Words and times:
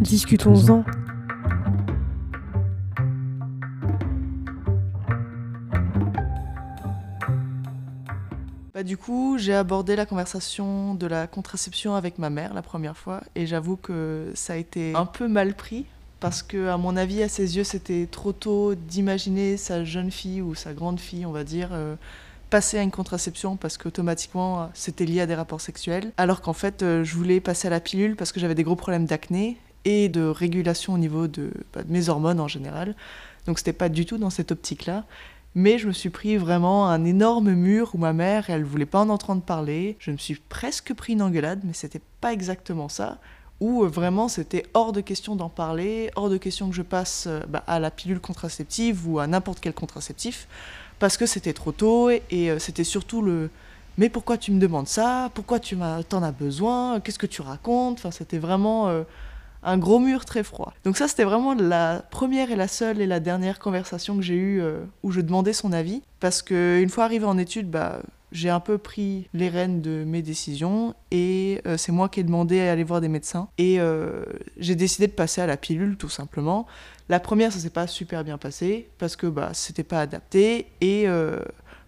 Discutons-en. 0.00 0.84
Bah, 8.72 8.84
du 8.84 8.96
coup, 8.96 9.38
j'ai 9.38 9.54
abordé 9.54 9.96
la 9.96 10.06
conversation 10.06 10.94
de 10.94 11.06
la 11.08 11.26
contraception 11.26 11.96
avec 11.96 12.18
ma 12.18 12.30
mère 12.30 12.54
la 12.54 12.62
première 12.62 12.96
fois 12.96 13.22
et 13.34 13.46
j'avoue 13.46 13.76
que 13.76 14.30
ça 14.34 14.52
a 14.52 14.56
été 14.56 14.94
un 14.94 15.04
peu 15.04 15.26
mal 15.26 15.54
pris 15.54 15.84
parce 16.20 16.44
que, 16.44 16.68
à 16.68 16.76
mon 16.76 16.96
avis, 16.96 17.24
à 17.24 17.28
ses 17.28 17.56
yeux, 17.56 17.64
c'était 17.64 18.06
trop 18.08 18.32
tôt 18.32 18.76
d'imaginer 18.76 19.56
sa 19.56 19.82
jeune 19.84 20.12
fille 20.12 20.42
ou 20.42 20.54
sa 20.54 20.74
grande 20.74 21.00
fille, 21.00 21.26
on 21.26 21.32
va 21.32 21.42
dire, 21.42 21.70
euh, 21.72 21.96
passer 22.50 22.78
à 22.78 22.82
une 22.82 22.92
contraception 22.92 23.56
parce 23.56 23.78
qu'automatiquement 23.78 24.70
c'était 24.74 25.04
lié 25.04 25.22
à 25.22 25.26
des 25.26 25.34
rapports 25.34 25.60
sexuels, 25.60 26.12
alors 26.16 26.40
qu'en 26.40 26.52
fait, 26.52 26.84
euh, 26.84 27.02
je 27.02 27.16
voulais 27.16 27.40
passer 27.40 27.66
à 27.66 27.70
la 27.70 27.80
pilule 27.80 28.14
parce 28.14 28.30
que 28.30 28.38
j'avais 28.38 28.54
des 28.54 28.62
gros 28.62 28.76
problèmes 28.76 29.06
d'acné 29.06 29.58
et 29.84 30.08
de 30.08 30.22
régulation 30.22 30.94
au 30.94 30.98
niveau 30.98 31.28
de, 31.28 31.52
bah, 31.72 31.82
de 31.82 31.92
mes 31.92 32.08
hormones 32.08 32.40
en 32.40 32.48
général. 32.48 32.94
Donc, 33.46 33.58
c'était 33.58 33.72
pas 33.72 33.88
du 33.88 34.04
tout 34.06 34.18
dans 34.18 34.30
cette 34.30 34.52
optique-là. 34.52 35.04
Mais 35.54 35.78
je 35.78 35.88
me 35.88 35.92
suis 35.92 36.10
pris 36.10 36.36
vraiment 36.36 36.88
un 36.88 37.04
énorme 37.04 37.52
mur 37.52 37.90
où 37.94 37.98
ma 37.98 38.12
mère, 38.12 38.48
elle 38.48 38.64
voulait 38.64 38.86
pas 38.86 39.00
en 39.00 39.08
entendre 39.08 39.42
parler. 39.42 39.96
Je 39.98 40.10
me 40.10 40.16
suis 40.16 40.36
presque 40.48 40.94
pris 40.94 41.14
une 41.14 41.22
engueulade, 41.22 41.62
mais 41.64 41.72
c'était 41.72 42.02
pas 42.20 42.32
exactement 42.32 42.88
ça. 42.88 43.18
Où 43.60 43.82
euh, 43.82 43.88
vraiment 43.88 44.28
c'était 44.28 44.64
hors 44.74 44.92
de 44.92 45.00
question 45.00 45.34
d'en 45.34 45.48
parler, 45.48 46.10
hors 46.14 46.30
de 46.30 46.36
question 46.36 46.68
que 46.68 46.76
je 46.76 46.82
passe 46.82 47.24
euh, 47.26 47.40
bah, 47.48 47.64
à 47.66 47.80
la 47.80 47.90
pilule 47.90 48.20
contraceptive 48.20 49.08
ou 49.08 49.18
à 49.18 49.26
n'importe 49.26 49.58
quel 49.58 49.72
contraceptif, 49.72 50.46
parce 51.00 51.16
que 51.16 51.26
c'était 51.26 51.54
trop 51.54 51.72
tôt 51.72 52.10
et, 52.10 52.22
euh, 52.32 52.60
c'était 52.60 52.84
surtout 52.84 53.20
le 53.20 53.50
mais 53.96 54.08
pourquoi 54.08 54.38
tu 54.38 54.52
me 54.52 54.60
demandes 54.60 54.86
ça? 54.86 55.28
Pourquoi 55.34 55.58
tu 55.58 55.76
t'en 56.08 56.22
as 56.22 56.30
besoin? 56.30 57.00
Qu'est-ce 57.00 57.18
que 57.18 57.26
tu 57.26 57.42
racontes? 57.42 57.98
Enfin, 57.98 58.12
c'était 58.12 58.38
vraiment 58.38 58.86
un 59.62 59.78
gros 59.78 59.98
mur 59.98 60.24
très 60.24 60.42
froid. 60.42 60.72
Donc 60.84 60.96
ça, 60.96 61.08
c'était 61.08 61.24
vraiment 61.24 61.54
la 61.54 62.04
première 62.10 62.50
et 62.50 62.56
la 62.56 62.68
seule 62.68 63.00
et 63.00 63.06
la 63.06 63.20
dernière 63.20 63.58
conversation 63.58 64.16
que 64.16 64.22
j'ai 64.22 64.34
eue 64.34 64.60
euh, 64.60 64.80
où 65.02 65.10
je 65.10 65.20
demandais 65.20 65.52
son 65.52 65.72
avis. 65.72 66.02
Parce 66.20 66.42
qu'une 66.42 66.88
fois 66.88 67.04
arrivé 67.04 67.24
en 67.24 67.38
études, 67.38 67.70
bah, 67.70 68.00
j'ai 68.32 68.50
un 68.50 68.60
peu 68.60 68.78
pris 68.78 69.28
les 69.32 69.48
rênes 69.48 69.80
de 69.80 70.04
mes 70.04 70.22
décisions 70.22 70.94
et 71.10 71.60
euh, 71.66 71.76
c'est 71.76 71.92
moi 71.92 72.08
qui 72.08 72.20
ai 72.20 72.24
demandé 72.24 72.60
à 72.60 72.72
aller 72.72 72.84
voir 72.84 73.00
des 73.00 73.08
médecins. 73.08 73.48
Et 73.58 73.80
euh, 73.80 74.24
j'ai 74.58 74.74
décidé 74.74 75.06
de 75.06 75.12
passer 75.12 75.40
à 75.40 75.46
la 75.46 75.56
pilule 75.56 75.96
tout 75.96 76.10
simplement. 76.10 76.66
La 77.08 77.20
première, 77.20 77.52
ça 77.52 77.58
s'est 77.58 77.70
pas 77.70 77.86
super 77.86 78.24
bien 78.24 78.36
passé 78.36 78.88
parce 78.98 79.16
que 79.16 79.26
bah, 79.26 79.50
c'était 79.54 79.82
pas 79.82 80.00
adapté 80.00 80.66
et 80.82 81.06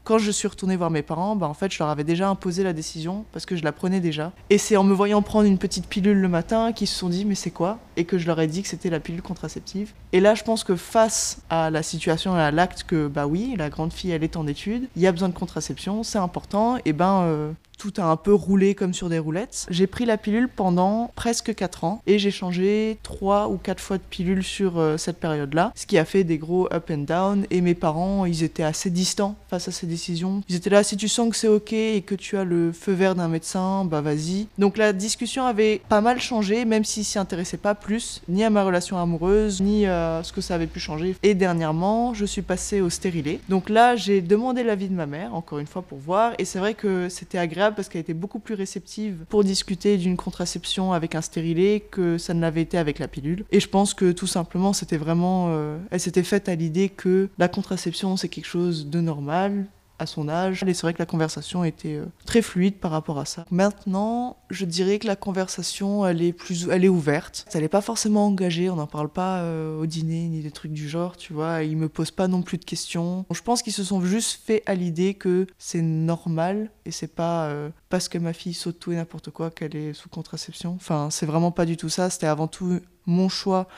quand 0.05 0.19
je 0.19 0.31
suis 0.31 0.49
retournée 0.49 0.77
voir 0.77 0.91
mes 0.91 1.03
parents, 1.03 1.37
bah, 1.37 1.47
en 1.47 1.55
fait, 1.55 1.73
je 1.73 1.79
leur 1.79 1.89
avais 1.89 2.05
déjà 2.05 2.29
imposé 2.29 2.63
la 2.63 2.73
décision 2.73 3.25
parce 3.33 3.47
que 3.47 3.57
je 3.57 3.63
la 3.63 3.73
prenais 3.73 4.01
déjà. 4.01 4.33
Et 4.49 4.59
c'est 4.59 4.77
en 4.77 4.85
me 4.85 4.95
voyant 4.95 5.23
prendre 5.23 5.47
une 5.47 5.59
petite 5.59 5.87
pilule 5.87 6.19
le 6.19 6.29
matin 6.29 6.73
qu'ils 6.73 6.89
se 6.89 6.99
sont 6.99 7.09
dit 7.09 7.25
mais 7.25 7.35
c'est 7.35 7.51
quoi? 7.51 7.79
Et 7.97 8.05
que 8.05 8.19
je 8.19 8.27
leur 8.27 8.41
ai 8.41 8.47
dit 8.47 8.63
que 8.63 8.69
c'était 8.69 8.91
la 8.91 9.01
pilule 9.01 9.23
contraceptive. 9.23 9.93
Et 10.13 10.21
là, 10.21 10.35
je 10.35 10.43
pense 10.43 10.65
que 10.65 10.77
face 10.77 11.43
à 11.51 11.71
la 11.71 11.83
situation 11.83 12.35
à 12.35 12.51
l'acte 12.51 12.85
que 12.85 13.09
bah 13.09 13.27
oui, 13.27 13.55
la 13.57 13.69
grande 13.69 13.93
fille 13.93 14.11
elle 14.11 14.25
est 14.25 14.37
en 14.37 14.47
études, 14.47 14.89
il 14.97 15.03
y 15.03 15.07
a 15.07 15.13
besoin 15.13 15.29
de 15.29 15.35
contraception, 15.35 16.03
c'est 16.03 16.19
important. 16.19 16.79
Et 16.85 16.93
ben 16.93 17.23
euh, 17.23 17.53
tout 17.81 17.95
a 17.97 18.05
un 18.05 18.17
peu 18.17 18.35
roulé 18.35 18.75
comme 18.75 18.93
sur 18.93 19.09
des 19.09 19.19
roulettes. 19.19 19.67
J'ai 19.71 19.87
pris 19.87 20.05
la 20.05 20.19
pilule 20.19 20.49
pendant 20.49 21.11
presque 21.17 21.55
4 21.55 21.85
ans 21.85 22.03
et 22.07 22.19
j'ai 22.19 22.31
changé 22.31 22.99
3 23.03 23.49
ou 23.49 23.57
4 23.57 23.81
fois 23.81 23.97
de 23.97 24.03
pilule 24.03 24.45
sur 24.45 24.79
euh, 24.79 24.99
cette 24.99 25.17
période-là, 25.17 25.73
ce 25.75 25.87
qui 25.87 25.97
a 25.97 26.05
fait 26.05 26.23
des 26.23 26.37
gros 26.37 26.69
up 26.75 26.91
and 26.91 27.05
down. 27.07 27.47
Et 27.51 27.63
mes 27.63 27.75
parents, 27.75 28.27
ils 28.27 28.43
étaient 28.43 28.63
assez 28.63 28.91
distants 28.91 29.35
face 29.49 29.67
à 29.69 29.73
ces 29.73 29.87
décisions. 29.87 30.43
Ils 30.51 30.57
étaient 30.57 30.69
là, 30.69 30.83
si 30.83 30.99
tu 30.99 31.09
sens 31.09 31.31
que 31.31 31.37
c'est 31.37 31.49
ok 31.49 31.73
et 31.73 32.03
que 32.03 32.15
tu 32.15 32.37
as 32.37 32.45
le 32.45 32.71
feu 32.71 32.93
vert 32.93 33.15
d'un 33.15 33.29
médecin, 33.29 33.87
bah 33.87 34.03
vas-y. 34.03 34.47
Donc 34.59 34.77
la 34.77 34.93
discussion 34.93 35.47
avait 35.47 35.81
pas 35.89 36.03
mal 36.03 36.21
changé, 36.21 36.67
même 36.67 36.85
s'ils 36.85 37.07
s'y 37.07 37.19
intéressaient 37.19 37.57
pas 37.57 37.75
plus, 37.75 38.21
ni 38.29 38.45
à 38.45 38.51
ma 38.51 38.63
relation 38.63 38.99
amoureuse, 38.99 39.63
ni 39.63 39.87
à 39.87 40.21
ce 40.23 40.35
que 40.35 40.43
ça 40.43 40.55
avait 40.55 40.67
pu 40.67 40.81
changer. 40.81 41.17
Et 41.23 41.35
dernièrement, 41.35 42.13
je 42.13 42.27
suis 42.27 42.43
passée 42.43 42.83
au 42.83 42.91
stérilet. 42.91 43.41
Donc 43.49 43.71
là, 43.71 43.97
j'ai 43.97 44.21
demandé 44.21 44.65
l'avis 44.65 44.89
de 44.89 44.95
ma 44.95 45.07
mère, 45.07 45.35
encore 45.35 45.61
une 45.61 45.67
fois, 45.67 45.81
pour 45.81 45.97
voir. 45.97 46.35
Et 46.39 46.45
c'est 46.45 46.59
vrai 46.59 46.75
que 46.75 47.09
c'était 47.09 47.39
agréable 47.39 47.70
parce 47.73 47.89
qu'elle 47.89 48.01
était 48.01 48.15
beaucoup 48.15 48.39
plus 48.39 48.55
réceptive 48.55 49.25
pour 49.29 49.45
discuter 49.45 49.97
d'une 49.97 50.17
contraception 50.17 50.93
avec 50.93 51.15
un 51.15 51.21
stérilet 51.21 51.81
que 51.91 52.19
ça 52.19 52.35
ne 52.35 52.41
l'avait 52.41 52.63
été 52.63 52.79
avec 52.79 52.99
la 52.99 53.09
pilule. 53.09 53.45
Et 53.51 53.61
je 53.61 53.69
pense 53.69 53.95
que 53.95 54.13
tout 54.13 54.27
simplement, 54.27 54.73
c'était 54.73 54.97
vraiment. 54.97 55.47
Euh, 55.51 55.79
elle 55.91 56.01
s'était 56.01 56.23
faite 56.23 56.49
à 56.49 56.55
l'idée 56.55 56.89
que 56.89 57.29
la 57.39 57.49
contraception, 57.49 58.17
c'est 58.17 58.29
quelque 58.29 58.47
chose 58.47 58.89
de 58.89 59.01
normal, 59.01 59.67
à 60.01 60.07
son 60.07 60.29
âge. 60.29 60.65
Et 60.67 60.75
c'est 60.75 60.83
vrai 60.83 60.95
que 60.95 60.99
la 60.99 61.07
conversation 61.07 61.63
était 61.63 61.97
euh, 61.97 62.07
très 62.25 62.43
fluide 62.43 62.77
par 62.77 62.91
rapport 62.91 63.19
à 63.19 63.27
ça. 63.27 63.45
Maintenant, 63.51 64.39
je 64.49 64.65
dirais 64.65 64.99
que 64.99 65.07
la 65.07 65.17
conversation, 65.17 66.07
elle 66.07 66.23
est 66.23 66.33
plus, 66.33 66.69
elle 66.69 66.85
est 66.85 66.89
ouverte. 66.89 67.47
Elle 67.53 67.61
n'est 67.61 67.69
pas 67.69 67.83
forcément 67.83 68.27
engagée. 68.27 68.71
On 68.71 68.77
n'en 68.77 68.87
parle 68.87 69.11
pas 69.11 69.41
euh, 69.41 69.79
au 69.79 69.87
dîner 69.87 70.29
ni 70.29 70.41
des 70.41 70.51
trucs 70.51 70.73
du 70.73 70.89
genre, 70.89 71.17
tu 71.17 71.33
vois. 71.33 71.63
Ils 71.63 71.77
me 71.77 71.89
posent 71.89 72.11
pas 72.11 72.29
non 72.29 72.43
plus 72.43 72.59
de 72.59 72.65
questions. 72.65 73.27
Je 73.31 73.43
pense 73.43 73.63
qu'ils 73.63 73.75
se 73.75 73.85
sont 73.85 74.01
juste 74.01 74.41
fait 74.45 74.63
à 74.67 74.75
l'idée 74.75 75.15
que 75.15 75.47
c'est 75.59 75.83
normal 75.83 76.71
et 76.87 76.91
c'est 76.91 77.15
pas 77.15 77.45
euh, 77.45 77.69
parce 77.91 78.09
que 78.09 78.19
ma 78.19 78.33
fille 78.33 78.55
saute 78.55 78.79
tout 78.81 78.93
et 78.93 78.97
n'importe 78.97 79.31
quoi 79.31 79.51
qu'elle 79.51 79.77
est 79.77 79.93
sous 79.93 80.09
contraception. 80.09 80.75
Enfin, 80.75 81.09
c'est 81.11 81.27
vraiment 81.27 81.53
pas 81.53 81.67
du 81.67 81.77
tout 81.77 81.91
ça. 81.91 82.09
C'était 82.09 82.27
avant 82.27 82.49
tout 82.49 82.81
mon 83.07 83.29
choix 83.29 83.69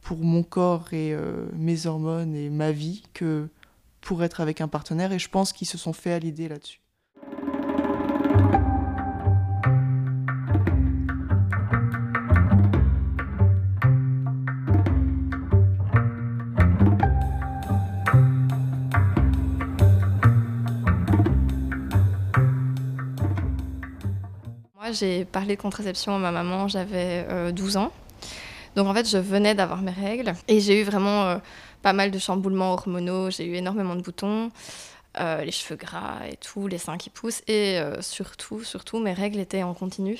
pour 0.00 0.18
mon 0.18 0.42
corps 0.42 0.92
et 0.92 1.14
mes 1.54 1.86
hormones 1.86 2.34
et 2.34 2.50
ma 2.50 2.72
vie 2.72 3.04
que 3.14 3.46
pour 4.02 4.22
être 4.22 4.40
avec 4.40 4.60
un 4.60 4.68
partenaire 4.68 5.12
et 5.12 5.18
je 5.18 5.28
pense 5.28 5.52
qu'ils 5.52 5.68
se 5.68 5.78
sont 5.78 5.92
fait 5.92 6.12
à 6.12 6.18
l'idée 6.18 6.48
là-dessus. 6.48 6.80
Moi, 24.76 24.90
j'ai 24.92 25.24
parlé 25.24 25.56
de 25.56 25.62
contraception 25.62 26.16
à 26.16 26.18
ma 26.18 26.32
maman, 26.32 26.66
j'avais 26.66 27.52
12 27.52 27.76
euh, 27.76 27.80
ans. 27.80 27.92
Donc 28.74 28.88
en 28.88 28.94
fait, 28.94 29.08
je 29.08 29.18
venais 29.18 29.54
d'avoir 29.54 29.82
mes 29.82 29.92
règles 29.92 30.34
et 30.48 30.60
j'ai 30.60 30.80
eu 30.80 30.82
vraiment 30.82 31.24
euh, 31.24 31.38
pas 31.82 31.92
mal 31.92 32.10
de 32.10 32.18
chamboulements 32.18 32.72
hormonaux, 32.72 33.30
j'ai 33.30 33.44
eu 33.44 33.54
énormément 33.54 33.96
de 33.96 34.02
boutons, 34.02 34.50
euh, 35.20 35.44
les 35.44 35.50
cheveux 35.50 35.76
gras 35.76 36.26
et 36.30 36.36
tout, 36.36 36.68
les 36.68 36.78
seins 36.78 36.96
qui 36.96 37.10
poussent. 37.10 37.42
Et 37.48 37.78
euh, 37.78 38.00
surtout, 38.00 38.62
surtout, 38.62 38.98
mes 38.98 39.12
règles 39.12 39.40
étaient 39.40 39.62
en 39.62 39.74
continu. 39.74 40.18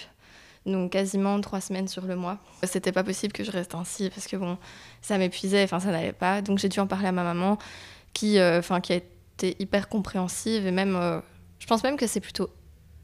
Donc 0.66 0.92
quasiment 0.92 1.40
trois 1.40 1.60
semaines 1.60 1.88
sur 1.88 2.04
le 2.06 2.14
mois. 2.14 2.38
C'était 2.62 2.92
pas 2.92 3.02
possible 3.02 3.32
que 3.32 3.42
je 3.42 3.50
reste 3.50 3.74
ainsi 3.74 4.10
parce 4.10 4.28
que 4.28 4.36
bon, 4.36 4.58
ça 5.00 5.18
m'épuisait, 5.18 5.64
enfin 5.64 5.80
ça 5.80 5.90
n'allait 5.90 6.12
pas. 6.12 6.40
Donc 6.40 6.58
j'ai 6.58 6.68
dû 6.68 6.78
en 6.78 6.86
parler 6.86 7.08
à 7.08 7.12
ma 7.12 7.24
maman 7.24 7.58
qui, 8.12 8.38
euh, 8.38 8.60
qui 8.82 8.92
a 8.92 8.96
été 8.96 9.56
hyper 9.58 9.88
compréhensive 9.88 10.64
et 10.66 10.70
même, 10.70 11.22
je 11.58 11.66
pense 11.66 11.82
même 11.82 11.96
que 11.96 12.06
c'est 12.06 12.20
plutôt 12.20 12.48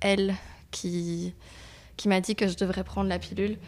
elle 0.01 0.37
qui, 0.71 1.35
qui 1.97 2.09
m'a 2.09 2.21
dit 2.21 2.37
que 2.37 2.47
je 2.47 2.57
devrais 2.57 2.85
prendre 2.85 3.09
la 3.09 3.19
pilule. 3.19 3.59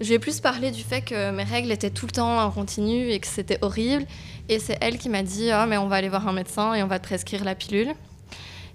Je 0.00 0.10
vais 0.10 0.20
plus 0.20 0.40
parler 0.40 0.70
du 0.70 0.82
fait 0.82 1.02
que 1.02 1.32
mes 1.32 1.42
règles 1.42 1.72
étaient 1.72 1.90
tout 1.90 2.06
le 2.06 2.12
temps 2.12 2.38
en 2.38 2.50
continu 2.52 3.10
et 3.10 3.18
que 3.18 3.26
c'était 3.26 3.58
horrible. 3.62 4.06
Et 4.48 4.60
c'est 4.60 4.78
elle 4.80 4.96
qui 4.96 5.08
m'a 5.08 5.24
dit 5.24 5.50
Ah, 5.50 5.66
mais 5.66 5.76
on 5.76 5.88
va 5.88 5.96
aller 5.96 6.08
voir 6.08 6.28
un 6.28 6.32
médecin 6.32 6.74
et 6.74 6.82
on 6.84 6.86
va 6.86 7.00
te 7.00 7.04
prescrire 7.04 7.44
la 7.44 7.56
pilule. 7.56 7.92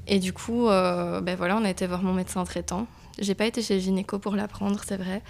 Et 0.07 0.19
du 0.19 0.33
coup, 0.33 0.67
euh, 0.67 1.21
ben 1.21 1.37
voilà, 1.37 1.55
on 1.55 1.63
a 1.63 1.69
été 1.69 1.87
voir 1.87 2.03
mon 2.03 2.13
médecin 2.13 2.43
traitant. 2.43 2.87
J'ai 3.19 3.35
pas 3.35 3.45
été 3.45 3.61
chez 3.61 3.79
gynéco 3.79 4.19
pour 4.19 4.35
la 4.35 4.49
prendre, 4.49 4.81
c'est 4.85 4.97
vrai. 4.97 5.21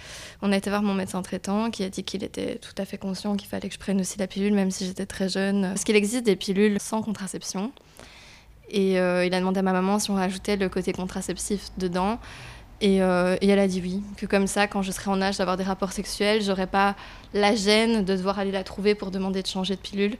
On 0.42 0.50
a 0.50 0.56
été 0.56 0.68
voir 0.68 0.82
mon 0.82 0.94
médecin 0.94 1.22
traitant 1.22 1.70
qui 1.70 1.84
a 1.84 1.90
dit 1.90 2.02
qu'il 2.02 2.24
était 2.24 2.56
tout 2.56 2.74
à 2.78 2.84
fait 2.86 2.98
conscient 2.98 3.36
qu'il 3.36 3.48
fallait 3.48 3.68
que 3.68 3.74
je 3.74 3.78
prenne 3.78 4.00
aussi 4.00 4.18
la 4.18 4.26
pilule, 4.26 4.54
même 4.54 4.70
si 4.72 4.86
j'étais 4.86 5.06
très 5.06 5.28
jeune. 5.28 5.62
Parce 5.62 5.84
qu'il 5.84 5.94
existe 5.94 6.24
des 6.24 6.34
pilules 6.34 6.80
sans 6.80 7.02
contraception. 7.02 7.72
Et 8.68 8.98
euh, 8.98 9.24
il 9.24 9.32
a 9.34 9.38
demandé 9.38 9.60
à 9.60 9.62
ma 9.62 9.72
maman 9.72 9.98
si 10.00 10.10
on 10.10 10.14
rajoutait 10.14 10.56
le 10.56 10.68
côté 10.68 10.92
contraceptif 10.92 11.68
dedans. 11.78 12.18
Euh, 12.82 13.36
et, 13.40 13.48
elle 13.48 13.58
a 13.58 13.68
dit 13.68 13.80
oui, 13.80 14.02
que 14.16 14.26
comme 14.26 14.46
ça, 14.46 14.66
quand 14.66 14.82
je 14.82 14.92
serai 14.92 15.10
en 15.10 15.22
âge 15.22 15.38
d'avoir 15.38 15.56
des 15.56 15.64
rapports 15.64 15.92
sexuels, 15.92 16.42
j'aurais 16.42 16.66
pas 16.66 16.96
la 17.32 17.54
gêne 17.54 18.04
de 18.04 18.16
devoir 18.16 18.38
aller 18.38 18.52
la 18.52 18.64
trouver 18.64 18.94
pour 18.94 19.10
demander 19.10 19.42
de 19.42 19.46
changer 19.46 19.76
de 19.76 19.80
pilule 19.80 20.16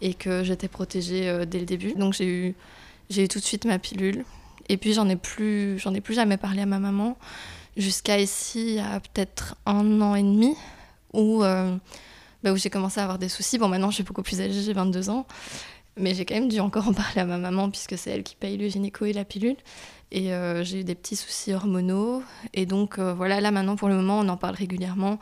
et 0.00 0.14
que 0.14 0.42
j'étais 0.42 0.68
protégée 0.68 1.28
euh, 1.28 1.44
dès 1.44 1.58
le 1.58 1.64
début. 1.64 1.94
Donc 1.94 2.12
j'ai 2.12 2.26
eu, 2.26 2.54
eu 3.16 3.28
tout 3.28 3.38
de 3.38 3.44
suite 3.44 3.64
ma 3.64 3.78
pilule. 3.78 4.24
Et 4.68 4.76
puis 4.76 4.92
j'en 4.92 5.08
ai 5.08 5.16
plus, 5.16 5.78
ai 5.86 6.00
plus 6.00 6.14
jamais 6.14 6.36
parlé 6.36 6.62
à 6.62 6.66
ma 6.66 6.78
maman 6.78 7.16
jusqu'à 7.76 8.18
ici, 8.18 8.78
a 8.78 9.00
peut-être 9.00 9.56
un 9.66 10.00
an 10.00 10.14
et 10.14 10.22
demi, 10.22 10.54
euh, 11.14 11.76
bah, 12.42 12.52
où 12.52 12.56
j'ai 12.56 12.70
commencé 12.70 13.00
à 13.00 13.04
avoir 13.04 13.18
des 13.18 13.28
soucis. 13.28 13.58
Bon, 13.58 13.68
maintenant 13.68 13.90
je 13.90 13.96
suis 13.96 14.04
beaucoup 14.04 14.22
plus 14.22 14.40
âgée, 14.40 14.60
j'ai 14.62 14.72
22 14.72 15.10
ans. 15.10 15.26
Mais 15.96 16.14
j'ai 16.14 16.24
quand 16.24 16.34
même 16.34 16.48
dû 16.48 16.60
encore 16.60 16.88
en 16.88 16.92
parler 16.94 17.20
à 17.20 17.24
ma 17.24 17.38
maman 17.38 17.70
puisque 17.70 17.98
c'est 17.98 18.10
elle 18.10 18.22
qui 18.22 18.36
paye 18.36 18.56
le 18.56 18.68
gynéco 18.68 19.04
et 19.04 19.12
la 19.12 19.24
pilule. 19.24 19.56
Et 20.10 20.32
euh, 20.32 20.62
j'ai 20.62 20.80
eu 20.80 20.84
des 20.84 20.94
petits 20.94 21.16
soucis 21.16 21.52
hormonaux. 21.52 22.22
Et 22.54 22.66
donc 22.66 22.98
euh, 22.98 23.14
voilà, 23.14 23.40
là 23.40 23.50
maintenant 23.50 23.76
pour 23.76 23.88
le 23.88 23.96
moment, 23.96 24.20
on 24.20 24.28
en 24.28 24.36
parle 24.36 24.54
régulièrement 24.54 25.18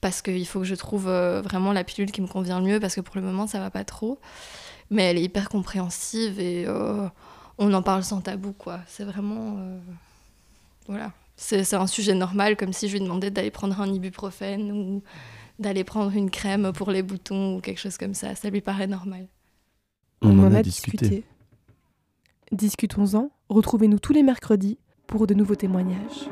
parce 0.00 0.22
qu'il 0.22 0.46
faut 0.46 0.60
que 0.60 0.66
je 0.66 0.74
trouve 0.74 1.08
euh, 1.08 1.42
vraiment 1.42 1.72
la 1.72 1.84
pilule 1.84 2.10
qui 2.10 2.20
me 2.20 2.26
convient 2.26 2.58
le 2.58 2.66
mieux 2.66 2.80
parce 2.80 2.94
que 2.94 3.00
pour 3.00 3.16
le 3.16 3.22
moment, 3.22 3.46
ça 3.46 3.58
va 3.60 3.70
pas 3.70 3.84
trop. 3.84 4.18
Mais 4.90 5.04
elle 5.04 5.18
est 5.18 5.22
hyper 5.22 5.48
compréhensive 5.48 6.38
et 6.38 6.66
on 7.58 7.72
en 7.72 7.82
parle 7.82 8.04
sans 8.04 8.20
tabou, 8.20 8.52
quoi. 8.52 8.80
C'est 8.86 9.04
vraiment. 9.04 9.56
voilà. 10.86 11.12
C'est 11.36 11.72
un 11.72 11.86
sujet 11.86 12.12
normal, 12.12 12.58
comme 12.58 12.74
si 12.74 12.88
je 12.88 12.94
lui 12.94 13.00
demandais 13.00 13.30
d'aller 13.30 13.50
prendre 13.50 13.80
un 13.80 13.90
ibuprofène 13.90 14.70
ou 14.70 15.02
d'aller 15.58 15.82
prendre 15.82 16.12
une 16.14 16.30
crème 16.30 16.72
pour 16.74 16.90
les 16.90 17.02
boutons 17.02 17.56
ou 17.56 17.60
quelque 17.60 17.78
chose 17.78 17.96
comme 17.96 18.12
ça. 18.12 18.34
Ça 18.34 18.50
lui 18.50 18.60
paraît 18.60 18.86
normal. 18.86 19.26
On, 20.22 20.38
en, 20.38 20.54
a, 20.54 20.62
discuté. 20.62 21.24
Discutons-en. 22.52 23.30
Retrouvez-nous 23.48 23.98
tous 23.98 24.12
les 24.12 24.22
mercredis 24.22 24.78
pour 25.06 25.26
de 25.26 25.34
nouveaux 25.34 25.56
témoignages. 25.56 26.28